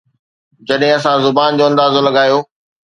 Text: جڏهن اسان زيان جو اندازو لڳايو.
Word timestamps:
جڏهن 0.67 0.95
اسان 0.97 1.17
زيان 1.25 1.51
جو 1.57 1.63
اندازو 1.69 1.99
لڳايو. 2.07 2.39